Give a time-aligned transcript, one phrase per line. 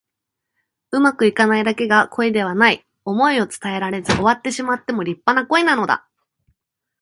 [0.93, 2.87] うまくいかないだけが恋ではない。
[3.05, 6.07] 想いを伝えられず終わってしまっても立派な恋なのだ。